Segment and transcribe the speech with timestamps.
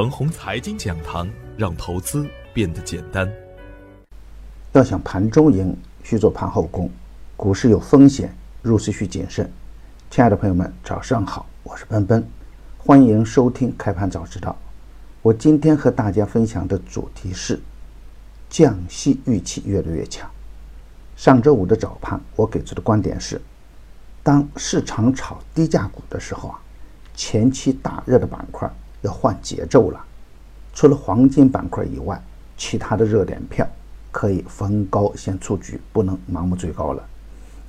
[0.00, 3.30] 恒宏财经讲堂，让投资变得简单。
[4.72, 6.88] 要想盘中赢，需做盘后功。
[7.36, 9.52] 股市有风险，入市需谨慎。
[10.10, 12.26] 亲爱的朋友们，早上好，我是奔奔，
[12.78, 14.56] 欢迎收听开盘早知道。
[15.20, 17.60] 我今天和大家分享的主题是
[18.48, 20.30] 降息预期越来越强。
[21.14, 23.38] 上周五的早盘，我给出的观点是：
[24.22, 26.58] 当市场炒低价股的时候啊，
[27.14, 28.66] 前期大热的板块。
[29.02, 30.04] 要换节奏了，
[30.72, 32.20] 除了黄金板块以外，
[32.56, 33.66] 其他的热点票
[34.10, 37.02] 可以逢高先出局，不能盲目追高了。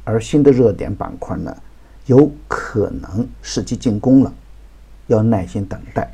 [0.04, 1.56] 而新的热点板块呢，
[2.06, 4.34] 有可能伺机进攻了，
[5.08, 6.12] 要耐心等待。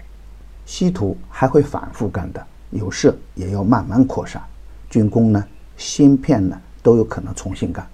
[0.66, 4.42] 稀土还会反复干的，有色也要慢慢扩散。
[4.90, 5.44] 军工呢，
[5.78, 7.88] 芯片呢，都有可能重新干。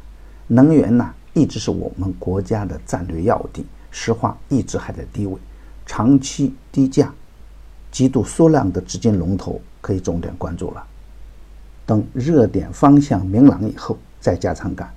[0.47, 5.37] 能源呢，一直是我们国家的战略要地，石化一直还在低位。
[5.85, 7.13] 长期低价、
[7.91, 10.83] 极度缩量的资金龙头可以重点关注了。
[11.85, 14.91] 等热点方向明朗以后再加仓干。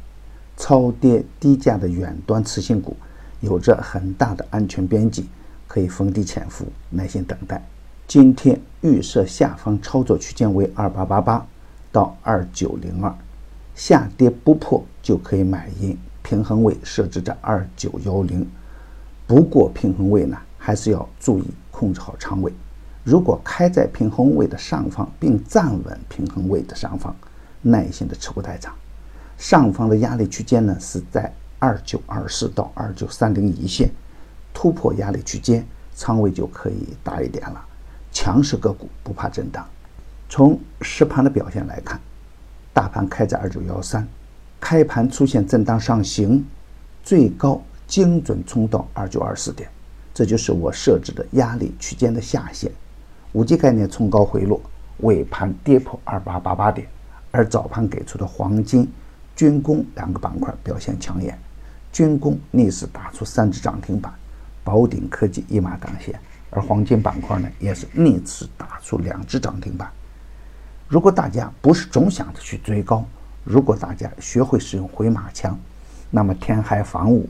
[0.56, 2.97] 超跌低价的远端次新股
[3.41, 5.27] 有着很大的安全边际，
[5.69, 7.62] 可以逢低潜伏，耐心等待。
[8.06, 11.47] 今天预设下方操作区间为二八八八
[11.92, 13.14] 到二九零二，
[13.75, 18.48] 下跌不破就可以买阴，平衡位设置在二九幺零，
[19.27, 20.38] 不过平衡位呢？
[20.67, 22.53] 还是要注意控制好仓位。
[23.05, 27.14] 如果开在平衡位的上方，并站稳平衡位的上方，
[27.62, 28.75] 耐心的持股待涨。
[29.39, 33.89] 上方的压力区间呢是在二九二四到二九三零一线，
[34.53, 37.64] 突破压力区间，仓位就可以大一点了。
[38.11, 39.64] 强势个股不怕震荡。
[40.28, 42.00] 从实盘的表现来看，
[42.72, 44.05] 大盘开在二九幺三，
[44.61, 46.44] 开盘出现震荡上行，
[47.05, 49.70] 最高精准冲到二九二四点。
[50.17, 52.72] 这就是我设置的压力区间的下限，
[53.33, 54.59] 五 G 概念冲高回落，
[55.00, 56.89] 尾盘跌破二八八八点，
[57.31, 58.91] 而早盘给出的黄金、
[59.37, 61.38] 军工两个板块表现抢眼，
[61.93, 64.10] 军工逆势打出三只涨停板，
[64.65, 66.19] 宝鼎科技一马当先，
[66.49, 69.87] 而黄金板块呢也是逆势打出两只涨停板。
[70.88, 73.05] 如果大家不是总想着去追高，
[73.44, 75.60] 如果大家学会使用回马枪，
[76.10, 77.28] 那么天海防务、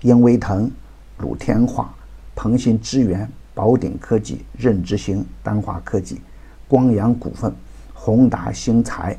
[0.00, 0.70] 英威腾、
[1.18, 1.94] 鲁天化。
[2.34, 6.20] 鹏鑫资源、宝鼎科技、任之星、丹化科技、
[6.66, 7.54] 光阳股份、
[7.92, 9.16] 宏达新材、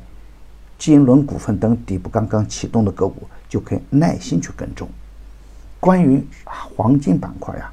[0.78, 4.88] 金轮股份等底部刚刚启动的个股，就可以耐心去跟踪。
[5.80, 7.72] 关于黄金板块呀，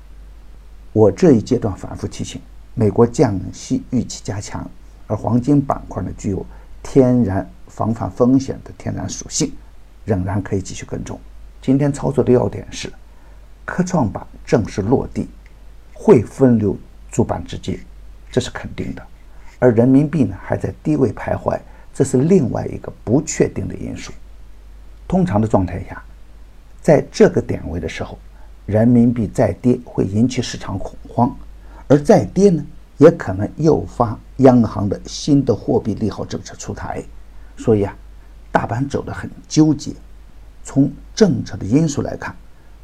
[0.94, 2.42] 我这一阶段反复提醒，
[2.74, 4.70] 美国降息预期加强，
[5.08, 6.46] 而黄金板块呢具有
[6.81, 9.52] 天然防范风险的天然属性，
[10.06, 11.20] 仍然可以继续跟踪。
[11.62, 12.92] 今天操作的要点是。
[13.66, 15.28] 科创板正式落地，
[15.94, 16.78] 会分流
[17.09, 17.79] 主板资金，
[18.31, 19.01] 这是肯定的。
[19.59, 21.57] 而人民币呢还在低位徘徊，
[21.94, 24.12] 这是另外一个不确定的因素。
[25.07, 26.03] 通常的状态下，
[26.81, 28.18] 在这个点位的时候，
[28.66, 31.34] 人民币再跌会引起市场恐慌，
[31.88, 32.66] 而再跌呢，
[32.97, 37.01] 也可能诱发央行的新的货币利好政策出台。
[37.56, 37.95] 所以啊，
[38.51, 39.94] 大盘走得很纠结。
[40.66, 42.35] 从政策的因素来看。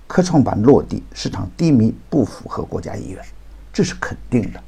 [0.09, 3.23] 科创板落地，市场低迷不符合国家意愿，
[3.71, 4.59] 这是肯定的。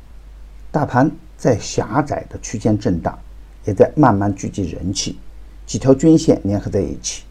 [0.72, 3.18] 大盘在狭窄的区间震荡，
[3.66, 5.18] 也在慢慢聚集人气，
[5.66, 7.24] 几条均线粘合在一起，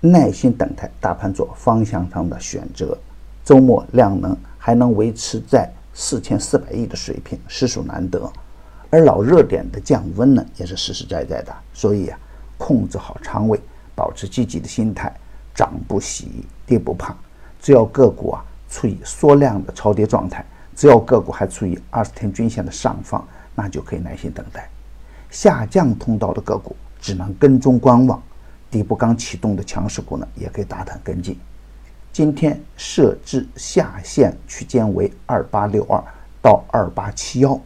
[0.00, 2.98] 耐心等待大盘做方向上的选择。
[3.44, 8.28] 周末量能还能维持在四千四百亿的水平，实属难得。
[8.90, 11.54] 而老热点的降温呢，也是实实在在的。
[11.72, 12.18] 所以啊，
[12.58, 13.60] 控制好仓位，
[13.94, 15.14] 保持积极的心态，
[15.54, 17.16] 涨不喜，跌不怕。
[17.60, 20.44] 只要个股啊处于缩量的超跌状态，
[20.76, 24.68] 只要个股还处于二十天均线的上方，那就可以耐心等待。
[25.30, 28.22] 下降通道的个股只能跟踪观望，
[28.70, 31.38] 底部刚启动的强势股呢，也可以大胆跟进。
[32.12, 36.02] 今天设置下限区间为二八六二
[36.40, 37.60] 到二八七幺，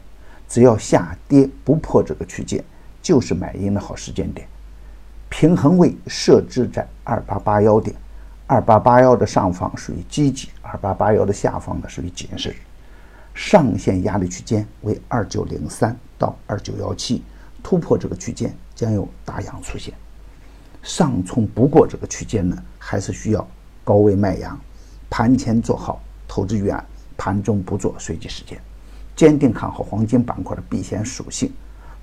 [0.48, 2.62] 只要下跌不破这个区间，
[3.00, 4.47] 就是买阴的好时间点。
[5.28, 7.95] 平衡位设置在二八八幺点。
[8.47, 12.54] 二八八幺的上方属于积极，二八八幺的下方呢属于谨慎。
[13.34, 17.22] 上限压力区间为二九零三到二九幺七，
[17.62, 19.94] 突破这个区间将有大阳出现。
[20.83, 23.48] 上冲不过这个区间呢，还是需要
[23.84, 24.59] 高位卖阳。
[25.09, 26.84] 盘前做好投资预案，
[27.16, 28.60] 盘中不做随机事件。
[29.15, 31.53] 坚定看好黄金板块的避险属性。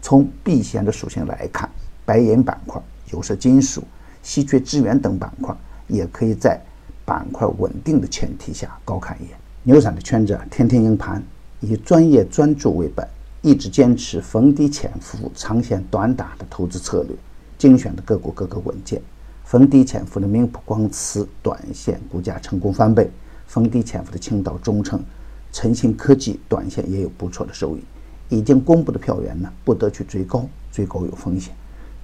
[0.01, 1.69] 从避险的属性来看，
[2.05, 2.81] 白银板块、
[3.11, 3.83] 有色金属、
[4.23, 5.55] 稀缺资源等板块。
[5.89, 6.57] 也可以在
[7.03, 9.37] 板块稳定的前提下高看一眼。
[9.63, 11.21] 牛散的圈子啊天天赢盘，
[11.59, 13.05] 以专业专注为本，
[13.41, 17.15] 一直坚持逢低潜伏、长线短打的投资策略，
[17.57, 19.01] 精选的个股个个稳健。
[19.43, 23.09] 逢低潜伏的明普光磁短线股价成功翻倍，
[23.47, 25.03] 逢低潜伏的青岛中诚、
[25.51, 27.83] 晨兴科技短线也有不错的收益。
[28.29, 31.53] 已经公布的票源呢，不得去追高，追高有风险。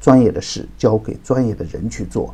[0.01, 2.33] 专业的事交给专业的人去做，